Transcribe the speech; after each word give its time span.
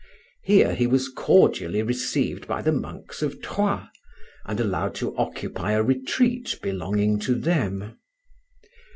Here 0.41 0.73
he 0.73 0.87
was 0.87 1.09
cordially 1.09 1.83
received 1.83 2.47
by 2.47 2.63
the 2.63 2.71
monks 2.71 3.21
of 3.21 3.39
Troyes, 3.39 3.85
and 4.47 4.59
allowed 4.59 4.95
to 4.95 5.15
occupy 5.15 5.73
a 5.73 5.83
retreat 5.83 6.57
belonging 6.63 7.19
to 7.19 7.35
them. 7.35 7.99